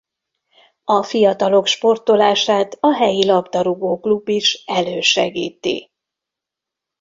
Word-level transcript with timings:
A 0.83 1.03
fiatalok 1.03 1.65
sportolását 1.67 2.77
a 2.79 2.93
helyi 2.95 3.25
labdarúgó 3.25 3.99
klub 3.99 4.27
is 4.29 4.63
elősegíti. 4.65 5.91